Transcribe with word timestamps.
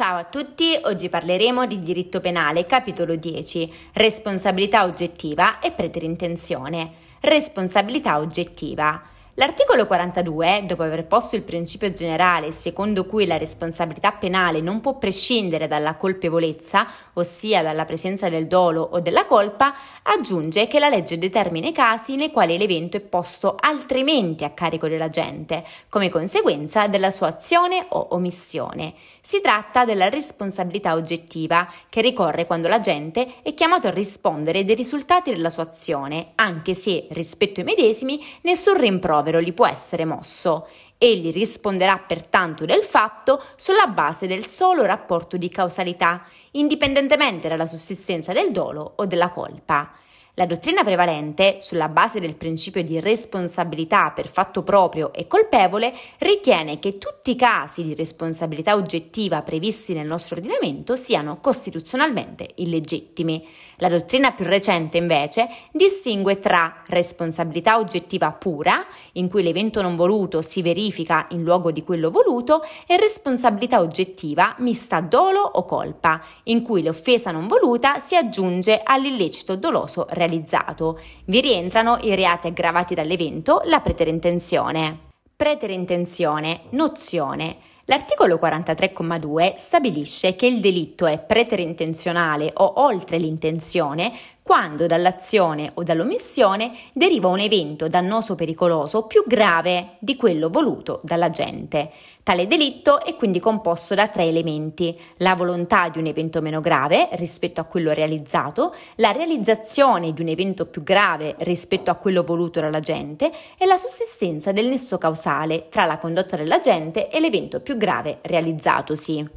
Ciao 0.00 0.16
a 0.16 0.24
tutti, 0.24 0.80
oggi 0.84 1.10
parleremo 1.10 1.66
di 1.66 1.78
diritto 1.78 2.20
penale, 2.20 2.64
capitolo 2.64 3.16
10, 3.16 3.70
responsabilità 3.92 4.84
oggettiva 4.84 5.58
e 5.58 5.72
preterintenzione. 5.72 6.92
Responsabilità 7.20 8.18
oggettiva. 8.18 8.98
L'articolo 9.34 9.86
42, 9.86 10.64
dopo 10.66 10.82
aver 10.82 11.06
posto 11.06 11.36
il 11.36 11.42
principio 11.42 11.92
generale 11.92 12.50
secondo 12.50 13.06
cui 13.06 13.26
la 13.26 13.38
responsabilità 13.38 14.10
penale 14.10 14.60
non 14.60 14.80
può 14.80 14.98
prescindere 14.98 15.68
dalla 15.68 15.94
colpevolezza, 15.94 16.84
ossia 17.12 17.62
dalla 17.62 17.84
presenza 17.84 18.28
del 18.28 18.48
dolo 18.48 18.82
o 18.82 18.98
della 18.98 19.26
colpa, 19.26 19.72
aggiunge 20.02 20.66
che 20.66 20.80
la 20.80 20.88
legge 20.88 21.16
determina 21.16 21.68
i 21.68 21.72
casi 21.72 22.16
nei 22.16 22.32
quali 22.32 22.58
l'evento 22.58 22.96
è 22.96 23.00
posto 23.00 23.54
altrimenti 23.58 24.42
a 24.42 24.50
carico 24.50 24.88
dell'agente, 24.88 25.64
come 25.88 26.08
conseguenza 26.08 26.88
della 26.88 27.10
sua 27.10 27.28
azione 27.28 27.86
o 27.90 28.08
omissione. 28.10 28.94
Si 29.20 29.40
tratta 29.40 29.84
della 29.84 30.08
responsabilità 30.08 30.94
oggettiva, 30.94 31.68
che 31.88 32.00
ricorre 32.00 32.46
quando 32.46 32.66
l'agente 32.66 33.34
è 33.42 33.54
chiamato 33.54 33.86
a 33.86 33.92
rispondere 33.92 34.64
dei 34.64 34.74
risultati 34.74 35.30
della 35.30 35.50
sua 35.50 35.62
azione, 35.62 36.32
anche 36.34 36.74
se, 36.74 37.06
rispetto 37.10 37.60
ai 37.60 37.66
medesimi, 37.66 38.20
nessun 38.42 38.76
rimprovero 38.76 39.19
rimprovero 39.20 39.40
gli 39.40 39.52
può 39.52 39.66
essere 39.66 40.04
mosso. 40.04 40.66
Egli 40.98 41.32
risponderà 41.32 41.98
pertanto 41.98 42.64
del 42.64 42.84
fatto 42.84 43.42
sulla 43.56 43.86
base 43.86 44.26
del 44.26 44.44
solo 44.44 44.84
rapporto 44.84 45.36
di 45.36 45.48
causalità, 45.48 46.24
indipendentemente 46.52 47.48
dalla 47.48 47.66
sussistenza 47.66 48.32
del 48.32 48.50
dolo 48.50 48.94
o 48.96 49.06
della 49.06 49.30
colpa. 49.30 49.92
La 50.34 50.46
dottrina 50.46 50.84
prevalente, 50.84 51.56
sulla 51.58 51.88
base 51.88 52.20
del 52.20 52.36
principio 52.36 52.84
di 52.84 53.00
responsabilità 53.00 54.12
per 54.12 54.28
fatto 54.28 54.62
proprio 54.62 55.12
e 55.12 55.26
colpevole, 55.26 55.92
ritiene 56.18 56.78
che 56.78 56.98
tutti 56.98 57.32
i 57.32 57.36
casi 57.36 57.82
di 57.82 57.94
responsabilità 57.96 58.76
oggettiva 58.76 59.42
previsti 59.42 59.92
nel 59.92 60.06
nostro 60.06 60.36
ordinamento 60.36 60.94
siano 60.94 61.40
costituzionalmente 61.40 62.48
illegittimi. 62.56 63.44
La 63.76 63.88
dottrina 63.88 64.32
più 64.32 64.44
recente, 64.44 64.98
invece, 64.98 65.48
distingue 65.72 66.38
tra 66.38 66.82
responsabilità 66.86 67.78
oggettiva 67.78 68.30
pura, 68.30 68.86
in 69.12 69.28
cui 69.28 69.42
l'evento 69.42 69.82
non 69.82 69.96
voluto 69.96 70.42
si 70.42 70.62
verifica 70.62 71.26
in 71.30 71.42
luogo 71.42 71.72
di 71.72 71.82
quello 71.82 72.10
voluto, 72.10 72.62
e 72.86 72.96
responsabilità 72.98 73.80
oggettiva 73.80 74.54
mista 74.58 75.00
dolo 75.00 75.40
o 75.40 75.64
colpa, 75.64 76.22
in 76.44 76.62
cui 76.62 76.82
l'offesa 76.82 77.30
non 77.30 77.48
voluta 77.48 77.98
si 77.98 78.16
aggiunge 78.16 78.80
all'illecito 78.84 79.56
doloso 79.56 80.06
realizzato. 80.20 81.00
Vi 81.24 81.40
rientrano 81.40 81.98
i 82.02 82.14
reati 82.14 82.46
aggravati 82.46 82.94
dall'evento, 82.94 83.62
la 83.64 83.80
preterintenzione. 83.80 85.08
Preterintenzione, 85.34 86.60
nozione. 86.70 87.56
L'articolo 87.86 88.36
43,2 88.36 89.54
stabilisce 89.54 90.36
che 90.36 90.46
il 90.46 90.60
delitto 90.60 91.06
è 91.06 91.18
preterintenzionale 91.18 92.52
o 92.54 92.82
oltre 92.82 93.16
l'intenzione 93.16 94.12
quando 94.50 94.86
dall'azione 94.86 95.70
o 95.74 95.84
dall'omissione 95.84 96.72
deriva 96.92 97.28
un 97.28 97.38
evento 97.38 97.86
dannoso 97.86 98.32
o 98.32 98.34
pericoloso 98.34 99.06
più 99.06 99.22
grave 99.24 99.90
di 100.00 100.16
quello 100.16 100.50
voluto 100.50 100.98
dall'agente. 101.04 101.92
Tale 102.24 102.48
delitto 102.48 103.00
è 103.00 103.14
quindi 103.14 103.38
composto 103.38 103.94
da 103.94 104.08
tre 104.08 104.24
elementi, 104.24 104.98
la 105.18 105.36
volontà 105.36 105.88
di 105.88 105.98
un 105.98 106.06
evento 106.06 106.40
meno 106.40 106.60
grave 106.60 107.10
rispetto 107.12 107.60
a 107.60 107.64
quello 107.64 107.92
realizzato, 107.92 108.74
la 108.96 109.12
realizzazione 109.12 110.12
di 110.12 110.20
un 110.20 110.26
evento 110.26 110.66
più 110.66 110.82
grave 110.82 111.36
rispetto 111.38 111.92
a 111.92 111.94
quello 111.94 112.24
voluto 112.24 112.58
dall'agente 112.58 113.30
e 113.56 113.66
la 113.66 113.76
sussistenza 113.76 114.50
del 114.50 114.66
nesso 114.66 114.98
causale 114.98 115.68
tra 115.68 115.84
la 115.84 115.98
condotta 115.98 116.36
dell'agente 116.36 117.08
e 117.08 117.20
l'evento 117.20 117.60
più 117.60 117.76
grave 117.76 118.18
realizzatosi. 118.22 119.28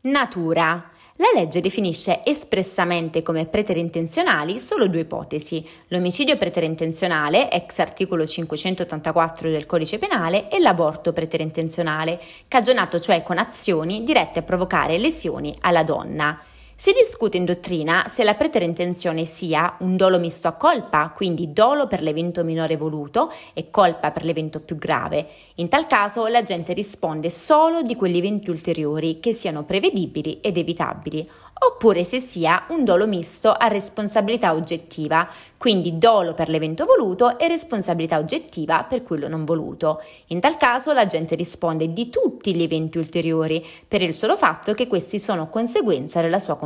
Natura. 0.00 0.92
La 1.18 1.28
legge 1.34 1.62
definisce 1.62 2.20
espressamente 2.24 3.22
come 3.22 3.46
preterintenzionali 3.46 4.60
solo 4.60 4.86
due 4.86 5.00
ipotesi, 5.00 5.66
l'omicidio 5.88 6.36
preterintenzionale, 6.36 7.50
ex 7.50 7.78
articolo 7.78 8.26
584 8.26 9.48
del 9.48 9.64
codice 9.64 9.98
penale, 9.98 10.50
e 10.50 10.58
l'aborto 10.58 11.14
preterintenzionale, 11.14 12.20
cagionato 12.48 13.00
cioè 13.00 13.22
con 13.22 13.38
azioni 13.38 14.02
dirette 14.02 14.40
a 14.40 14.42
provocare 14.42 14.98
lesioni 14.98 15.54
alla 15.60 15.84
donna. 15.84 16.38
Si 16.78 16.92
discute 16.92 17.38
in 17.38 17.46
dottrina 17.46 18.04
se 18.06 18.22
la 18.22 18.34
preterintenzione 18.34 19.24
sia 19.24 19.76
un 19.78 19.96
dolo 19.96 20.18
misto 20.18 20.46
a 20.46 20.52
colpa, 20.52 21.10
quindi 21.16 21.54
dolo 21.54 21.86
per 21.86 22.02
l'evento 22.02 22.44
minore 22.44 22.76
voluto 22.76 23.32
e 23.54 23.70
colpa 23.70 24.10
per 24.10 24.26
l'evento 24.26 24.60
più 24.60 24.76
grave. 24.76 25.26
In 25.54 25.70
tal 25.70 25.86
caso 25.86 26.26
l'agente 26.26 26.74
risponde 26.74 27.30
solo 27.30 27.80
di 27.80 27.96
quegli 27.96 28.18
eventi 28.18 28.50
ulteriori 28.50 29.20
che 29.20 29.32
siano 29.32 29.64
prevedibili 29.64 30.40
ed 30.42 30.58
evitabili, 30.58 31.26
oppure 31.58 32.04
se 32.04 32.18
sia 32.18 32.66
un 32.68 32.84
dolo 32.84 33.06
misto 33.06 33.50
a 33.50 33.68
responsabilità 33.68 34.52
oggettiva, 34.52 35.26
quindi 35.56 35.96
dolo 35.96 36.34
per 36.34 36.50
l'evento 36.50 36.84
voluto 36.84 37.38
e 37.38 37.48
responsabilità 37.48 38.18
oggettiva 38.18 38.84
per 38.84 39.02
quello 39.02 39.26
non 39.26 39.46
voluto. 39.46 40.02
In 40.26 40.40
tal 40.40 40.58
caso 40.58 40.92
l'agente 40.92 41.34
risponde 41.34 41.94
di 41.94 42.10
tutti 42.10 42.54
gli 42.54 42.62
eventi 42.62 42.98
ulteriori 42.98 43.64
per 43.88 44.02
il 44.02 44.14
solo 44.14 44.36
fatto 44.36 44.74
che 44.74 44.86
questi 44.86 45.18
sono 45.18 45.48
conseguenza 45.48 46.20
della 46.20 46.38
sua 46.38 46.56
condotta. 46.56 46.65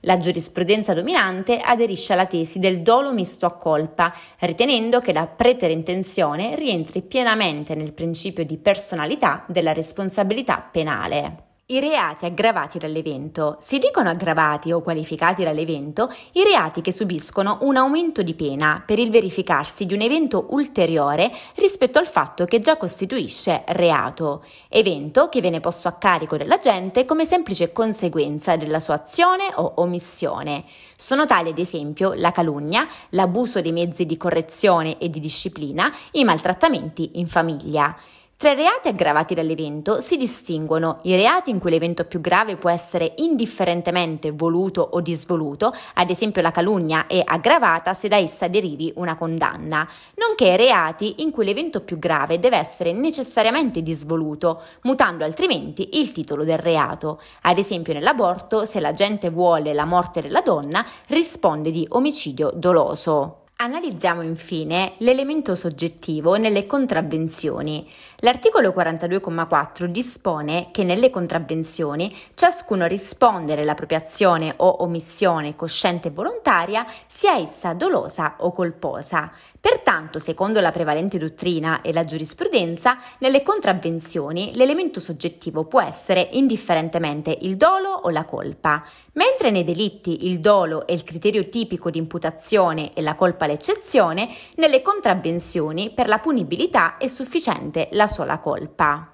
La 0.00 0.18
giurisprudenza 0.18 0.94
dominante 0.94 1.58
aderisce 1.58 2.12
alla 2.12 2.26
tesi 2.26 2.58
del 2.58 2.82
dolo 2.82 3.12
misto 3.12 3.46
a 3.46 3.56
colpa, 3.56 4.14
ritenendo 4.40 5.00
che 5.00 5.12
la 5.12 5.26
preterintenzione 5.26 6.54
rientri 6.56 7.02
pienamente 7.02 7.74
nel 7.74 7.92
principio 7.92 8.44
di 8.44 8.58
personalità 8.58 9.44
della 9.46 9.72
responsabilità 9.72 10.58
penale. 10.58 11.53
I 11.66 11.80
reati 11.80 12.26
aggravati 12.26 12.76
dall'evento. 12.76 13.56
Si 13.58 13.78
dicono 13.78 14.10
aggravati 14.10 14.70
o 14.70 14.82
qualificati 14.82 15.44
dall'evento 15.44 16.12
i 16.32 16.42
reati 16.42 16.82
che 16.82 16.92
subiscono 16.92 17.56
un 17.62 17.78
aumento 17.78 18.22
di 18.22 18.34
pena 18.34 18.82
per 18.84 18.98
il 18.98 19.08
verificarsi 19.08 19.86
di 19.86 19.94
un 19.94 20.02
evento 20.02 20.48
ulteriore 20.50 21.32
rispetto 21.54 21.98
al 21.98 22.06
fatto 22.06 22.44
che 22.44 22.60
già 22.60 22.76
costituisce 22.76 23.62
reato, 23.68 24.44
evento 24.68 25.30
che 25.30 25.40
viene 25.40 25.60
posto 25.60 25.88
a 25.88 25.92
carico 25.92 26.36
dell'agente 26.36 27.06
come 27.06 27.24
semplice 27.24 27.72
conseguenza 27.72 28.56
della 28.56 28.78
sua 28.78 28.96
azione 28.96 29.50
o 29.54 29.72
omissione. 29.76 30.64
Sono 30.96 31.24
tali 31.24 31.48
ad 31.48 31.58
esempio 31.58 32.12
la 32.12 32.30
calunnia, 32.30 32.86
l'abuso 33.10 33.62
dei 33.62 33.72
mezzi 33.72 34.04
di 34.04 34.18
correzione 34.18 34.98
e 34.98 35.08
di 35.08 35.18
disciplina, 35.18 35.90
i 36.10 36.24
maltrattamenti 36.24 37.12
in 37.14 37.26
famiglia. 37.26 37.96
Tra 38.44 38.52
i 38.52 38.56
reati 38.56 38.88
aggravati 38.88 39.32
dall'evento 39.32 40.02
si 40.02 40.18
distinguono 40.18 40.98
i 41.04 41.16
reati 41.16 41.48
in 41.48 41.58
cui 41.58 41.70
l'evento 41.70 42.04
più 42.04 42.20
grave 42.20 42.58
può 42.58 42.68
essere 42.68 43.14
indifferentemente 43.16 44.32
voluto 44.32 44.82
o 44.82 45.00
disvoluto, 45.00 45.74
ad 45.94 46.10
esempio 46.10 46.42
la 46.42 46.50
calunnia 46.50 47.06
è 47.06 47.22
aggravata 47.24 47.94
se 47.94 48.06
da 48.06 48.18
essa 48.18 48.46
derivi 48.46 48.92
una 48.96 49.16
condanna, 49.16 49.88
nonché 50.16 50.48
i 50.48 50.56
reati 50.58 51.22
in 51.22 51.30
cui 51.30 51.46
l'evento 51.46 51.80
più 51.80 51.98
grave 51.98 52.38
deve 52.38 52.58
essere 52.58 52.92
necessariamente 52.92 53.80
disvoluto, 53.80 54.60
mutando 54.82 55.24
altrimenti 55.24 55.98
il 55.98 56.12
titolo 56.12 56.44
del 56.44 56.58
reato. 56.58 57.22
Ad 57.40 57.56
esempio 57.56 57.94
nell'aborto, 57.94 58.66
se 58.66 58.78
l'agente 58.78 59.30
vuole 59.30 59.72
la 59.72 59.86
morte 59.86 60.20
della 60.20 60.42
donna, 60.42 60.84
risponde 61.06 61.70
di 61.70 61.86
omicidio 61.88 62.52
doloso. 62.54 63.43
Analizziamo 63.64 64.20
infine 64.20 64.92
l'elemento 64.98 65.54
soggettivo 65.54 66.36
nelle 66.36 66.66
contravvenzioni. 66.66 67.88
L'articolo 68.18 68.74
42,4 68.76 69.86
dispone 69.86 70.68
che 70.70 70.84
nelle 70.84 71.08
contravvenzioni 71.08 72.14
ciascuno 72.34 72.84
risponde 72.84 73.54
azione 73.94 74.52
o 74.58 74.82
omissione 74.82 75.56
cosciente 75.56 76.08
e 76.08 76.10
volontaria, 76.10 76.84
sia 77.06 77.38
essa 77.38 77.72
dolosa 77.72 78.34
o 78.40 78.52
colposa. 78.52 79.32
Pertanto, 79.58 80.18
secondo 80.18 80.60
la 80.60 80.70
prevalente 80.70 81.16
dottrina 81.16 81.80
e 81.80 81.90
la 81.94 82.04
giurisprudenza, 82.04 82.98
nelle 83.20 83.42
contravvenzioni 83.42 84.50
l'elemento 84.56 85.00
soggettivo 85.00 85.64
può 85.64 85.80
essere 85.80 86.28
indifferentemente 86.32 87.34
il 87.40 87.56
dolo 87.56 87.88
o 87.88 88.10
la 88.10 88.26
colpa, 88.26 88.84
mentre 89.12 89.50
nei 89.50 89.64
delitti 89.64 90.26
il 90.26 90.40
dolo 90.40 90.86
è 90.86 90.92
il 90.92 91.02
criterio 91.02 91.48
tipico 91.48 91.88
di 91.88 91.96
imputazione 91.96 92.92
e 92.92 93.00
la 93.00 93.14
colpa 93.14 93.46
l'eccezione, 93.54 94.28
nelle 94.56 94.82
contravvenzioni 94.82 95.90
per 95.90 96.08
la 96.08 96.18
punibilità 96.18 96.96
è 96.96 97.06
sufficiente 97.06 97.88
la 97.92 98.06
sola 98.06 98.38
colpa. 98.38 99.12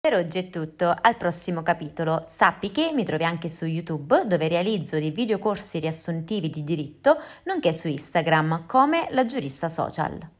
Per 0.00 0.14
oggi 0.14 0.38
è 0.38 0.50
tutto, 0.50 0.96
al 0.98 1.16
prossimo 1.16 1.62
capitolo. 1.62 2.24
Sappi 2.26 2.72
che 2.72 2.90
mi 2.92 3.04
trovi 3.04 3.24
anche 3.24 3.48
su 3.48 3.66
YouTube 3.66 4.24
dove 4.26 4.48
realizzo 4.48 4.98
dei 4.98 5.10
videocorsi 5.10 5.78
riassuntivi 5.78 6.48
di 6.48 6.64
diritto, 6.64 7.18
nonché 7.44 7.72
su 7.72 7.86
Instagram 7.86 8.66
come 8.66 9.08
la 9.10 9.24
giurista 9.24 9.68
social. 9.68 10.39